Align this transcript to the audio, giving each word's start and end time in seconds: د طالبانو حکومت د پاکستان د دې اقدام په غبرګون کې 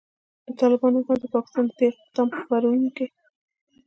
د 0.45 0.47
طالبانو 0.59 0.97
حکومت 0.99 1.19
د 1.21 1.25
پاکستان 1.35 1.63
د 1.67 1.71
دې 1.79 1.87
اقدام 2.01 2.27
په 2.31 2.39
غبرګون 2.45 2.81
کې 2.97 3.05